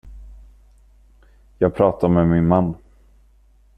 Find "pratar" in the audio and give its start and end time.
1.75-2.09